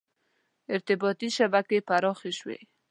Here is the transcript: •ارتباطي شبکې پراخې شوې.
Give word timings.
•ارتباطي 0.73 1.29
شبکې 1.37 1.79
پراخې 1.87 2.31
شوې. 2.39 2.59